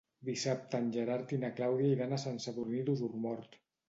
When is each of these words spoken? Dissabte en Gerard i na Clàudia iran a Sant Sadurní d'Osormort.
Dissabte 0.27 0.77
en 0.83 0.87
Gerard 0.95 1.33
i 1.37 1.37
na 1.43 1.51
Clàudia 1.59 1.91
iran 1.97 2.15
a 2.17 2.19
Sant 2.23 2.39
Sadurní 2.47 2.81
d'Osormort. 2.89 3.55